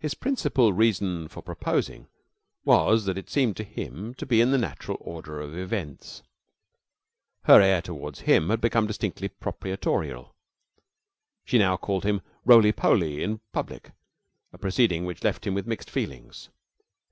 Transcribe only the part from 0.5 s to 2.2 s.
reason for proposing